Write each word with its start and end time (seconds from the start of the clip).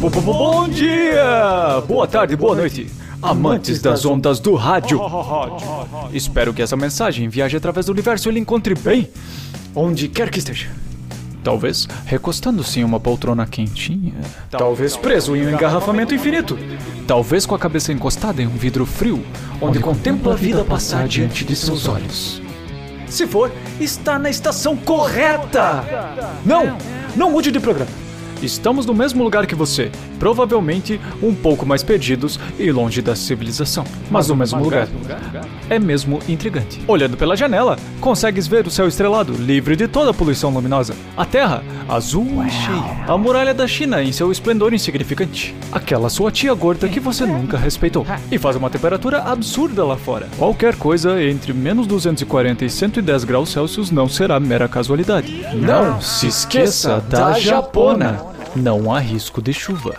Bom 0.00 0.66
dia! 0.66 1.82
Boa 1.86 2.06
tarde, 2.06 2.34
boa 2.34 2.56
noite, 2.56 2.90
amantes 3.20 3.82
das 3.82 4.06
ondas 4.06 4.40
do 4.40 4.54
rádio. 4.54 4.98
Espero 6.10 6.54
que 6.54 6.62
essa 6.62 6.74
mensagem 6.74 7.28
viaje 7.28 7.54
através 7.54 7.84
do 7.84 7.92
universo 7.92 8.26
e 8.26 8.30
ele 8.30 8.40
encontre 8.40 8.74
bem 8.74 9.10
onde 9.74 10.08
quer 10.08 10.30
que 10.30 10.38
esteja. 10.38 10.68
Talvez 11.44 11.86
recostando-se 12.06 12.80
em 12.80 12.84
uma 12.84 12.98
poltrona 12.98 13.46
quentinha. 13.46 14.14
Talvez 14.50 14.96
preso 14.96 15.36
em 15.36 15.46
um 15.46 15.50
engarrafamento 15.50 16.14
infinito. 16.14 16.58
Talvez 17.06 17.44
com 17.44 17.54
a 17.54 17.58
cabeça 17.58 17.92
encostada 17.92 18.40
em 18.40 18.46
um 18.46 18.56
vidro 18.56 18.86
frio, 18.86 19.22
onde 19.60 19.80
contempla 19.80 20.32
a 20.32 20.36
vida 20.36 20.64
passar 20.64 21.06
diante 21.06 21.44
de 21.44 21.54
seus 21.54 21.86
olhos. 21.86 22.40
Se 23.06 23.26
for, 23.26 23.52
está 23.78 24.18
na 24.18 24.30
estação 24.30 24.78
correta! 24.78 25.84
Não! 26.42 26.78
Não 27.14 27.30
mude 27.30 27.50
de 27.50 27.60
programa. 27.60 27.99
Estamos 28.42 28.86
no 28.86 28.94
mesmo 28.94 29.22
lugar 29.22 29.46
que 29.46 29.54
você, 29.54 29.90
provavelmente 30.20 31.00
um 31.20 31.34
pouco 31.34 31.66
mais 31.66 31.82
perdidos 31.82 32.38
e 32.58 32.70
longe 32.70 33.02
da 33.02 33.16
civilização, 33.16 33.84
mas 34.10 34.28
no 34.28 34.36
mesmo 34.36 34.62
lugar. 34.62 34.86
É 35.68 35.78
mesmo 35.78 36.20
intrigante. 36.28 36.80
Olhando 36.86 37.16
pela 37.16 37.34
janela, 37.34 37.78
consegues 38.00 38.46
ver 38.46 38.66
o 38.66 38.70
céu 38.70 38.86
estrelado, 38.86 39.32
livre 39.32 39.74
de 39.74 39.88
toda 39.88 40.10
a 40.10 40.14
poluição 40.14 40.50
luminosa. 40.50 40.94
A 41.16 41.24
Terra, 41.24 41.64
azul 41.88 42.44
e 42.46 42.50
cheia. 42.50 43.04
A 43.08 43.16
muralha 43.16 43.54
da 43.54 43.66
China 43.66 44.02
em 44.02 44.12
seu 44.12 44.30
esplendor 44.30 44.74
insignificante. 44.74 45.54
Aquela 45.72 46.10
sua 46.10 46.30
tia 46.30 46.52
gorda 46.52 46.88
que 46.88 47.00
você 47.00 47.24
nunca 47.24 47.56
respeitou. 47.56 48.06
E 48.30 48.38
faz 48.38 48.56
uma 48.56 48.68
temperatura 48.68 49.22
absurda 49.22 49.84
lá 49.84 49.96
fora. 49.96 50.28
Qualquer 50.36 50.76
coisa 50.76 51.22
entre 51.22 51.52
menos 51.52 51.86
240 51.86 52.64
e 52.64 52.70
110 52.70 53.24
graus 53.24 53.50
Celsius 53.50 53.90
não 53.90 54.08
será 54.08 54.38
mera 54.38 54.68
casualidade. 54.68 55.46
Não 55.54 56.00
se 56.00 56.26
esqueça 56.26 57.00
da 57.00 57.32
Japona. 57.38 58.20
Não 58.54 58.92
há 58.92 58.98
risco 58.98 59.40
de 59.40 59.52
chuva. 59.52 59.94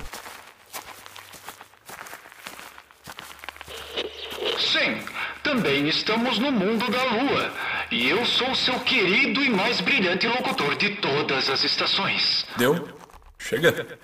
Sim, 4.61 5.01
também 5.43 5.87
estamos 5.87 6.37
no 6.37 6.51
mundo 6.51 6.89
da 6.89 7.03
Lua. 7.03 7.51
E 7.89 8.07
eu 8.07 8.23
sou 8.25 8.53
seu 8.53 8.79
querido 8.81 9.43
e 9.43 9.49
mais 9.49 9.81
brilhante 9.81 10.27
locutor 10.27 10.75
de 10.75 10.91
todas 10.97 11.49
as 11.49 11.63
estações. 11.63 12.45
Deu? 12.57 12.87
Chega. 13.39 13.97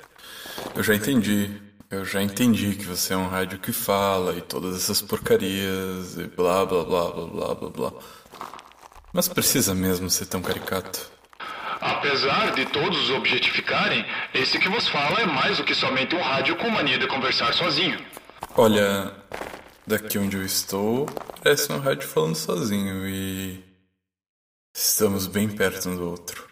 Eu 0.76 0.84
já 0.84 0.96
entendi. 0.96 1.62
Eu 1.90 2.04
já 2.04 2.22
entendi 2.22 2.76
que 2.76 2.84
você 2.84 3.14
é 3.14 3.18
um 3.18 3.30
rádio 3.30 3.60
que 3.60 3.72
fala 3.72 4.36
e 4.36 4.42
todas 4.42 4.76
essas 4.76 5.02
porcarias 5.02 6.18
e 6.18 6.26
blá 6.26 6.66
blá 6.66 6.84
blá 6.84 7.12
blá 7.12 7.26
blá 7.28 7.56
blá 7.56 7.70
blá. 7.70 7.92
Mas 9.14 9.28
precisa 9.28 9.74
mesmo 9.74 10.10
ser 10.10 10.26
tão 10.26 10.42
caricato. 10.42 11.10
Apesar 11.80 12.52
de 12.56 12.66
todos 12.66 13.00
os 13.04 13.10
objetificarem, 13.12 14.06
esse 14.34 14.60
que 14.60 14.68
vos 14.68 14.88
fala 14.90 15.22
é 15.22 15.26
mais 15.26 15.58
do 15.58 15.64
que 15.64 15.76
somente 15.76 16.16
um 16.16 16.22
rádio 16.22 16.56
com 16.58 16.70
mania 16.70 16.98
de 16.98 17.08
conversar 17.08 17.54
sozinho. 17.54 18.00
Olha, 18.56 19.14
daqui 19.88 20.20
onde 20.20 20.36
eu 20.36 20.44
estou, 20.44 21.06
parece 21.42 21.72
um 21.72 21.80
rádio 21.80 22.08
falando 22.08 22.36
sozinho 22.36 23.08
e. 23.08 23.66
Estamos 24.76 25.26
bem 25.26 25.50
perto 25.50 25.90
um 25.90 25.96
do 25.96 26.08
outro. 26.08 26.46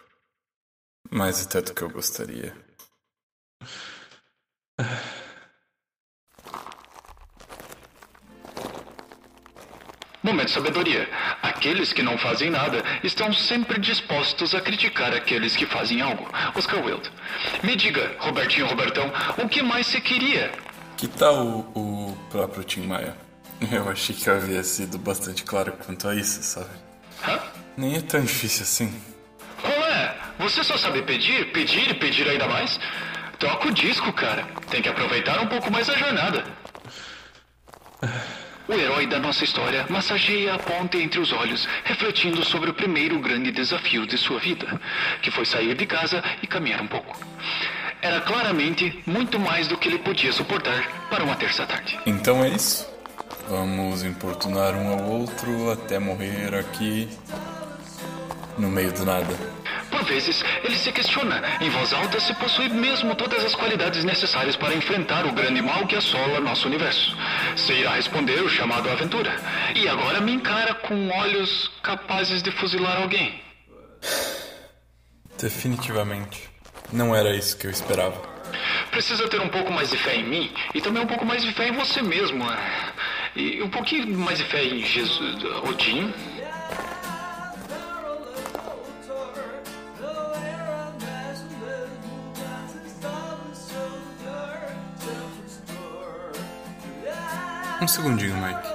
Mais 1.08 1.46
até 1.46 1.60
do 1.60 1.72
que 1.72 1.82
eu 1.82 1.90
gostaria. 1.90 2.52
Momento 10.24 10.46
de 10.46 10.54
sabedoria. 10.54 11.08
Aqueles 11.40 11.92
que 11.92 12.02
não 12.02 12.18
fazem 12.18 12.50
nada 12.50 12.82
estão 13.04 13.32
sempre 13.32 13.78
dispostos 13.78 14.56
a 14.56 14.60
criticar 14.60 15.14
aqueles 15.14 15.54
que 15.54 15.64
fazem 15.64 16.00
algo. 16.00 16.28
Oscar 16.56 16.84
Wilde. 16.84 17.08
Me 17.62 17.76
diga, 17.76 18.16
Robertinho 18.18 18.66
Robertão, 18.66 19.08
o 19.38 19.48
que 19.48 19.62
mais 19.62 19.86
você 19.86 20.00
queria? 20.00 20.50
Que 20.96 21.06
tal 21.06 21.46
o, 21.46 22.10
o 22.10 22.16
próprio 22.28 22.64
Tim 22.64 22.88
Maia? 22.88 23.25
Eu 23.72 23.88
achei 23.88 24.14
que 24.14 24.28
eu 24.28 24.36
havia 24.36 24.62
sido 24.62 24.98
bastante 24.98 25.42
claro 25.42 25.72
quanto 25.72 26.08
a 26.08 26.14
isso, 26.14 26.42
sabe? 26.42 26.70
Hã? 27.26 27.38
Nem 27.76 27.96
é 27.96 28.00
tão 28.00 28.20
difícil 28.20 28.62
assim. 28.62 29.02
Ué, 29.64 30.14
você 30.38 30.62
só 30.62 30.76
sabe 30.76 31.02
pedir, 31.02 31.52
pedir 31.52 31.90
e 31.90 31.94
pedir 31.94 32.28
ainda 32.28 32.46
mais? 32.46 32.78
Toca 33.38 33.68
o 33.68 33.72
disco, 33.72 34.12
cara. 34.12 34.46
Tem 34.70 34.80
que 34.80 34.88
aproveitar 34.88 35.40
um 35.40 35.46
pouco 35.46 35.70
mais 35.70 35.88
a 35.88 35.96
jornada. 35.96 36.44
O 38.68 38.72
herói 38.72 39.06
da 39.06 39.18
nossa 39.18 39.44
história 39.44 39.86
massageia 39.88 40.54
a 40.54 40.58
ponte 40.58 40.98
entre 40.98 41.20
os 41.20 41.32
olhos, 41.32 41.68
refletindo 41.84 42.44
sobre 42.44 42.70
o 42.70 42.74
primeiro 42.74 43.18
grande 43.20 43.52
desafio 43.52 44.06
de 44.06 44.18
sua 44.18 44.40
vida, 44.40 44.80
que 45.22 45.30
foi 45.30 45.44
sair 45.44 45.74
de 45.74 45.86
casa 45.86 46.22
e 46.42 46.46
caminhar 46.46 46.80
um 46.80 46.86
pouco. 46.88 47.18
Era 48.02 48.20
claramente 48.20 49.02
muito 49.06 49.38
mais 49.38 49.68
do 49.68 49.76
que 49.76 49.88
ele 49.88 49.98
podia 49.98 50.32
suportar 50.32 51.08
para 51.08 51.22
uma 51.24 51.36
terça-tarde. 51.36 51.98
Então 52.06 52.42
é 52.44 52.48
isso. 52.48 52.95
Vamos 53.48 54.02
importunar 54.02 54.74
um 54.74 54.92
ao 54.92 55.04
outro 55.04 55.70
até 55.70 55.98
morrer 55.98 56.54
aqui 56.54 57.08
no 58.58 58.68
meio 58.68 58.92
do 58.92 59.04
nada. 59.04 59.36
Por 59.90 60.04
vezes, 60.04 60.42
ele 60.64 60.76
se 60.76 60.90
questiona 60.90 61.42
em 61.60 61.70
voz 61.70 61.92
alta 61.92 62.18
se 62.18 62.34
possui 62.34 62.68
mesmo 62.68 63.14
todas 63.14 63.44
as 63.44 63.54
qualidades 63.54 64.02
necessárias 64.04 64.56
para 64.56 64.74
enfrentar 64.74 65.24
o 65.26 65.32
grande 65.32 65.62
mal 65.62 65.86
que 65.86 65.94
assola 65.94 66.40
nosso 66.40 66.66
universo. 66.66 67.16
Se 67.56 67.72
irá 67.72 67.92
responder 67.92 68.42
o 68.42 68.48
chamado 68.48 68.88
à 68.88 68.92
aventura. 68.92 69.34
E 69.74 69.88
agora 69.88 70.20
me 70.20 70.32
encara 70.32 70.74
com 70.74 71.08
olhos 71.10 71.70
capazes 71.82 72.42
de 72.42 72.50
fuzilar 72.50 73.00
alguém. 73.00 73.40
Definitivamente. 75.40 76.48
Não 76.92 77.14
era 77.14 77.34
isso 77.34 77.56
que 77.56 77.66
eu 77.66 77.70
esperava. 77.70 78.20
Precisa 78.90 79.28
ter 79.28 79.40
um 79.40 79.48
pouco 79.48 79.72
mais 79.72 79.90
de 79.90 79.96
fé 79.98 80.16
em 80.16 80.24
mim 80.24 80.54
e 80.74 80.80
também 80.80 81.02
um 81.02 81.06
pouco 81.06 81.24
mais 81.24 81.42
de 81.42 81.52
fé 81.52 81.68
em 81.68 81.72
você 81.72 82.00
mesmo. 82.02 82.44
né? 82.44 82.56
E 83.36 83.62
um 83.62 83.68
pouquinho 83.70 84.18
mais 84.18 84.38
de 84.38 84.44
fé 84.44 84.64
em 84.64 84.82
Jesus. 84.84 85.36
Odin. 85.68 86.12
Um 97.80 97.86
segundinho, 97.88 98.34
Mike. 98.36 98.68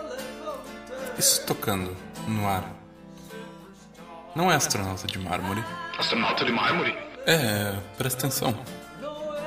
Isso 1.17 1.45
tocando 1.45 1.95
no 2.27 2.47
ar. 2.47 2.63
Não 4.35 4.51
é 4.51 4.55
astronauta 4.55 5.07
de 5.07 5.19
mármore. 5.19 5.63
Astronauta 5.97 6.45
de 6.45 6.51
mármore? 6.51 6.97
É, 7.25 7.75
presta 7.97 8.27
atenção. 8.27 8.55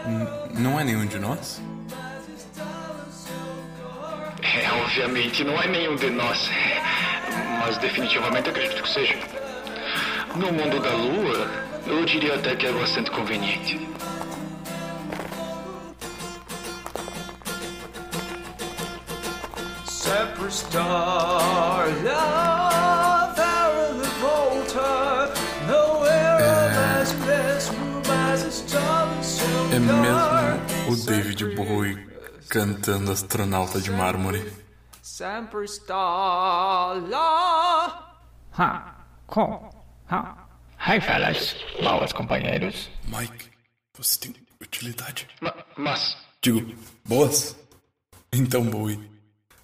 N- 0.07 0.61
não 0.61 0.79
é 0.79 0.85
nenhum 0.85 1.07
de 1.07 1.19
nós? 1.19 1.61
É, 4.55 4.71
obviamente 4.71 5.43
não 5.43 5.61
é 5.61 5.67
nenhum 5.67 5.97
de 5.97 6.11
nós. 6.11 6.49
Mas 7.59 7.77
definitivamente 7.79 8.49
acredito 8.49 8.83
que 8.83 8.89
seja. 8.89 9.19
No 10.37 10.53
mundo 10.53 10.79
da 10.81 10.91
Lua, 10.91 11.51
eu 11.87 12.05
diria 12.05 12.37
até 12.37 12.55
que 12.55 12.67
é 12.67 12.73
bastante 12.73 13.11
conveniente. 13.11 13.81
Separate 19.87 20.55
star, 20.55 21.87
love, 22.05 23.15
volta, 24.21 25.33
nowhere 25.67 27.01
as 27.01 27.13
best 27.27 27.71
room 27.71 28.03
as 28.33 28.45
a 28.45 28.51
star 28.51 29.09
so 29.23 29.45
É 29.73 29.79
mesmo 29.81 30.93
o 30.93 30.97
David 30.97 31.45
Bowie 31.57 32.14
cantando 32.55 33.11
astronauta 33.11 33.81
de 33.81 33.91
mármore. 33.91 34.53
Sempre 35.03 35.67
star, 35.67 36.95
love. 37.01 37.95
Ha, 38.57 38.95
com, 39.27 39.71
ha. 40.09 40.47
Hi, 40.79 41.01
fellas. 41.01 41.57
Boas, 41.83 42.13
companheiros. 42.13 42.89
Mike, 43.09 43.51
você 43.99 44.21
tem 44.21 44.37
utilidade? 44.63 45.27
Ma- 45.41 45.53
mas, 45.77 46.17
Digo, 46.41 46.73
boas? 47.05 47.57
Então, 48.33 48.63
Bowie, 48.65 49.01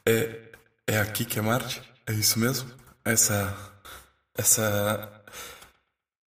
é, 0.05 0.51
é 0.89 0.99
aqui 0.99 1.25
que 1.25 1.39
é 1.39 1.43
Marte? 1.43 1.81
É 2.09 2.13
isso 2.13 2.41
mesmo? 2.41 2.73
Essa. 3.05 3.57
Essa. 4.37 5.23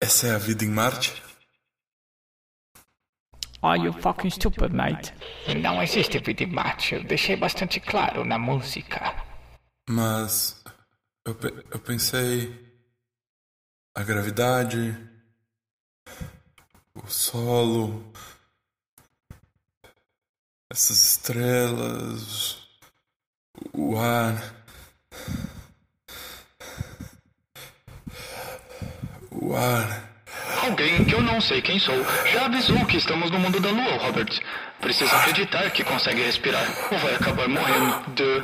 Essa 0.00 0.26
é 0.28 0.34
a 0.34 0.38
vida 0.38 0.64
em 0.64 0.68
Marte? 0.70 1.22
Are 3.62 3.78
you 3.82 3.92
fucking 3.92 4.30
stupid, 4.30 4.72
mate? 4.72 5.12
Não 5.60 5.82
existe 5.82 6.18
vida 6.18 6.44
em 6.44 6.46
Marte, 6.46 6.94
eu 6.94 7.04
deixei 7.04 7.36
bastante 7.36 7.80
claro 7.80 8.24
na 8.24 8.38
música. 8.38 9.14
Mas. 9.88 10.62
Eu, 11.24 11.34
pe- 11.34 11.64
eu 11.70 11.78
pensei. 11.80 12.64
A 13.94 14.02
gravidade. 14.02 14.94
O 16.94 17.06
solo. 17.08 18.12
Essas 20.70 21.02
estrelas. 21.02 22.58
O 23.72 23.96
ar. 23.98 24.54
O 29.30 29.54
ar. 29.56 30.05
Alguém 30.66 31.04
que 31.04 31.14
eu 31.14 31.22
não 31.22 31.40
sei 31.40 31.62
quem 31.62 31.78
sou 31.78 31.94
já 32.32 32.46
avisou 32.46 32.84
que 32.86 32.96
estamos 32.96 33.30
no 33.30 33.38
mundo 33.38 33.60
da 33.60 33.70
lua, 33.70 33.98
Robert. 33.98 34.40
Precisa 34.80 35.16
acreditar 35.16 35.70
que 35.70 35.84
consegue 35.84 36.20
respirar 36.22 36.66
ou 36.90 36.98
vai 36.98 37.14
acabar 37.14 37.48
morrendo 37.48 38.10
de. 38.14 38.42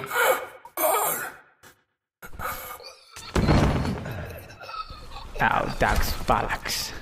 Dax 5.80 6.14
Valax. 6.24 6.94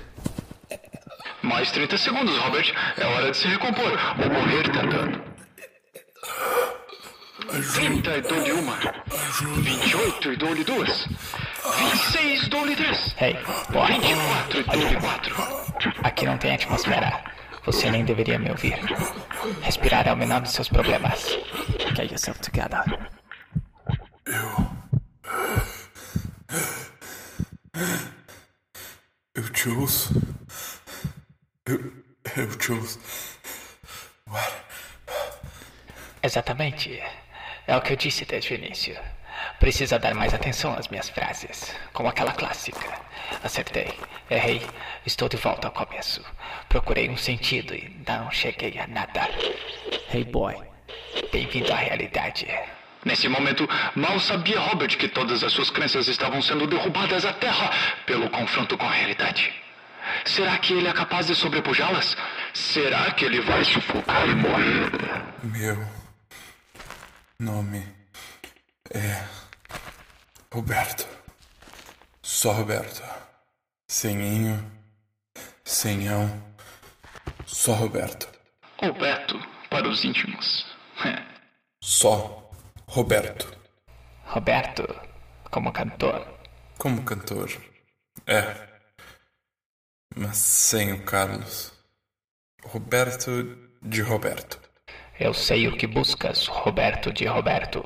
Mais 1.43 1.71
30 1.71 1.97
segundos, 1.99 2.35
Robert. 2.39 2.73
É 2.97 3.05
hora 3.05 3.29
de 3.29 3.37
se 3.37 3.47
recompor 3.47 3.91
ou 4.17 4.29
morrer 4.29 4.63
tentando. 4.63 5.21
30 7.75 8.17
e 8.17 8.21
dou-lhe 8.21 8.51
uma. 8.53 8.79
28 9.61 10.33
e 10.33 10.35
dou-lhe 10.35 10.63
duas. 10.63 11.07
26 11.63 12.47
dou-lhe 12.47 12.75
três. 12.75 13.15
Hey, 13.19 13.37
boy. 13.69 13.87
24 13.87 14.59
e 14.59 14.63
dou-lhe 14.63 14.95
quatro. 14.99 15.35
Aqui 16.03 16.25
não 16.25 16.37
tem 16.37 16.53
atmosfera. 16.53 17.23
Você 17.65 17.91
nem 17.91 18.03
deveria 18.03 18.39
me 18.39 18.49
ouvir. 18.49 18.75
Respirar 19.61 20.07
é 20.07 20.13
o 20.13 20.17
menor 20.17 20.41
dos 20.41 20.51
seus 20.51 20.67
problemas. 20.67 21.37
Get 21.95 22.09
yourself 22.09 22.39
together. 22.41 22.83
Eu 29.35 29.49
te 29.51 29.69
ouço. 29.69 30.13
Eu. 31.65 31.93
Eu 32.37 32.57
te 32.57 32.71
ouço. 32.71 32.99
What? 34.27 34.55
Exatamente. 36.23 37.01
É 37.67 37.77
o 37.77 37.81
que 37.81 37.93
eu 37.93 37.97
disse 37.97 38.25
desde 38.25 38.53
o 38.53 38.55
início. 38.55 38.97
Precisa 39.61 39.99
dar 39.99 40.15
mais 40.15 40.33
atenção 40.33 40.73
às 40.73 40.87
minhas 40.87 41.07
frases. 41.07 41.71
Como 41.93 42.09
aquela 42.09 42.31
clássica. 42.31 42.99
Acertei. 43.43 43.93
Errei. 44.27 44.59
Estou 45.05 45.29
de 45.29 45.37
volta 45.37 45.67
ao 45.67 45.71
começo. 45.71 46.19
Procurei 46.67 47.07
um 47.07 47.15
sentido 47.15 47.75
e 47.75 47.95
não 48.07 48.31
cheguei 48.31 48.79
a 48.79 48.87
nada. 48.87 49.29
Hey 50.11 50.25
boy. 50.25 50.55
Bem-vindo 51.31 51.71
à 51.71 51.75
realidade. 51.75 52.47
Nesse 53.05 53.27
momento, 53.29 53.69
mal 53.95 54.19
sabia 54.19 54.59
Robert 54.59 54.97
que 54.97 55.07
todas 55.07 55.43
as 55.43 55.53
suas 55.53 55.69
crenças 55.69 56.07
estavam 56.07 56.41
sendo 56.41 56.65
derrubadas 56.65 57.23
à 57.23 57.31
terra 57.31 57.69
pelo 58.07 58.31
confronto 58.31 58.75
com 58.75 58.87
a 58.87 58.91
realidade. 58.91 59.53
Será 60.25 60.57
que 60.57 60.73
ele 60.73 60.87
é 60.87 60.93
capaz 60.93 61.27
de 61.27 61.35
sobrepujá-las? 61.35 62.17
Será 62.51 63.11
que 63.11 63.25
ele 63.25 63.41
vai 63.41 63.63
sufocar 63.63 64.27
e 64.27 64.33
morrer? 64.33 64.89
Meu 65.43 65.87
nome 67.39 67.85
é 68.91 69.40
Roberto. 70.53 71.07
Só 72.21 72.51
Roberto. 72.51 73.01
Seninho, 73.87 74.59
senhão, 75.63 76.27
só 77.45 77.73
Roberto. 77.73 78.27
Ou 78.81 78.93
Beto, 78.93 79.39
para 79.69 79.87
os 79.87 80.03
íntimos. 80.03 80.65
Só 81.83 82.51
Roberto. 82.87 83.57
Roberto, 84.25 84.83
como 85.49 85.71
cantor. 85.71 86.27
Como 86.77 87.03
cantor. 87.03 87.49
É. 88.27 88.69
Mas 90.15 90.37
sem 90.37 90.93
o 90.93 91.03
Carlos. 91.03 91.73
Roberto 92.63 93.57
de 93.81 94.01
Roberto. 94.01 94.59
Eu 95.19 95.33
sei 95.33 95.67
o 95.67 95.77
que 95.77 95.87
buscas, 95.87 96.47
Roberto 96.47 97.11
de 97.13 97.25
Roberto. 97.25 97.83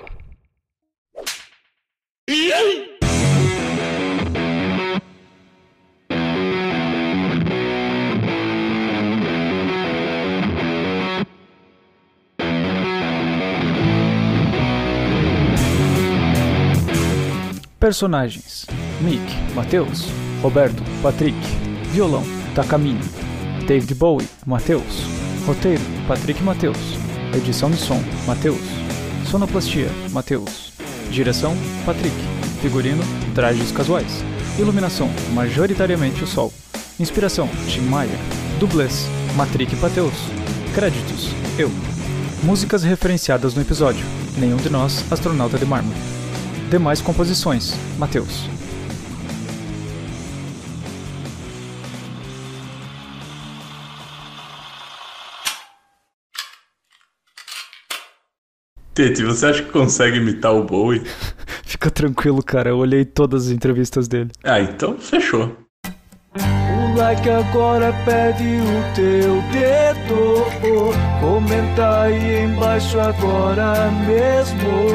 Personagens: 17.79 18.65
Mick, 19.01 19.21
Matheus, 19.53 20.07
Roberto, 20.41 20.81
Patrick, 21.03 21.37
Violão, 21.91 22.23
Takamine, 22.55 22.99
David 23.67 23.93
Bowie, 23.93 24.27
Matheus, 24.47 24.81
Roteiro: 25.45 25.83
Patrick 26.07 26.41
Matheus, 26.41 26.77
Edição 27.35 27.69
de 27.69 27.77
som: 27.77 27.99
Matheus, 28.25 28.57
Sonoplastia: 29.29 29.89
Matheus, 30.09 30.64
Direção: 31.15 31.55
Patrick, 31.85 32.13
Figurino: 32.61 33.01
Trajes 33.33 33.71
casuais, 33.71 34.21
Iluminação: 34.59 35.09
majoritariamente 35.33 36.21
o 36.25 36.27
sol, 36.27 36.51
Inspiração: 36.99 37.47
Tim 37.69 37.83
Maia, 37.83 38.11
Dublês: 38.59 39.07
Matrick 39.33 39.77
Pateus, 39.77 40.13
Créditos: 40.73 41.29
Eu, 41.57 41.71
Músicas 42.43 42.83
referenciadas 42.83 43.55
no 43.55 43.61
episódio: 43.61 44.05
Nenhum 44.37 44.57
de 44.57 44.69
nós, 44.69 45.09
astronauta 45.09 45.57
de 45.57 45.65
mármore. 45.65 45.97
Demais 46.69 46.99
composições: 46.99 47.73
Mateus. 47.97 48.49
Tete, 58.95 59.25
você 59.25 59.47
acha 59.47 59.61
que 59.61 59.71
consegue 59.71 60.19
imitar 60.19 60.55
o 60.55 60.63
Bowie? 60.63 61.03
Fica 61.65 61.91
tranquilo, 61.91 62.41
cara. 62.41 62.69
Eu 62.69 62.77
olhei 62.77 63.03
todas 63.03 63.47
as 63.47 63.51
entrevistas 63.51 64.07
dele. 64.07 64.31
Ah, 64.41 64.61
então 64.61 64.97
fechou. 64.97 65.53
O 66.33 66.97
like 66.97 67.29
agora 67.29 67.93
pede 68.05 68.45
o 68.45 68.95
teu 68.95 69.41
dedo. 69.51 70.45
Comenta 71.19 72.03
aí 72.03 72.45
embaixo 72.45 72.97
agora 72.97 73.91
mesmo. 74.07 74.85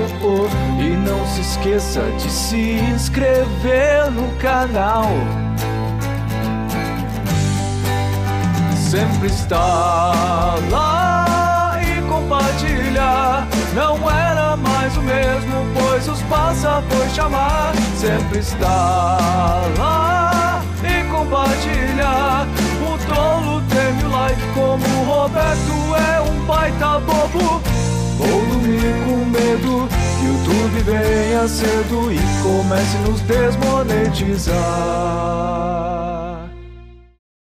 E 0.80 0.96
não 1.06 1.26
se 1.26 1.42
esqueça 1.42 2.00
de 2.16 2.30
se 2.30 2.56
inscrever 2.94 4.10
no 4.12 4.34
canal. 4.38 5.10
Sempre 8.74 9.26
está 9.26 10.54
lá 10.70 11.78
e 11.82 12.00
compartilhar. 12.08 13.59
Não 13.80 13.96
era 14.10 14.58
mais 14.58 14.94
o 14.94 15.00
mesmo, 15.00 15.64
pois 15.72 16.06
os 16.06 16.20
passa 16.24 16.82
foi 16.90 17.08
chamar. 17.08 17.72
Sempre 17.96 18.40
está 18.40 19.16
lá 19.78 20.62
e 20.84 21.02
compartilhar. 21.10 22.46
O 22.86 22.98
trolo 23.06 23.62
teme 23.70 24.04
o 24.04 24.10
like, 24.10 24.42
como 24.52 24.84
o 24.84 25.04
Roberto 25.06 25.96
é 25.96 26.20
um 26.20 26.44
baita 26.44 27.00
bobo. 27.00 27.62
Vou 28.18 28.46
dormir 28.48 28.94
com 29.06 29.24
medo, 29.24 29.88
YouTube 30.26 30.82
venha 30.84 31.48
cedo 31.48 32.12
e 32.12 32.18
comece 32.42 32.98
nos 32.98 33.22
desmonetizar. 33.22 34.60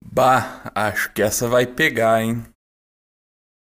Bah, 0.04 0.61
acho 0.75 1.11
que 1.14 1.23
essa 1.23 1.49
vai 1.49 1.64
pegar, 1.64 2.20
hein? 2.23 2.44